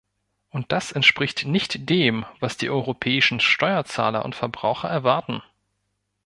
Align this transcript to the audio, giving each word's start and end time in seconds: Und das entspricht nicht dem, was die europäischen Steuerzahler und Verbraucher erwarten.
Und 0.49 0.71
das 0.71 0.91
entspricht 0.91 1.45
nicht 1.45 1.87
dem, 1.87 2.25
was 2.39 2.57
die 2.57 2.71
europäischen 2.71 3.39
Steuerzahler 3.39 4.25
und 4.25 4.33
Verbraucher 4.33 4.87
erwarten. 4.89 5.43